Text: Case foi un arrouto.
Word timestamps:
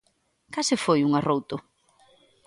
Case 0.53 0.75
foi 0.85 0.99
un 1.03 1.11
arrouto. 1.19 1.55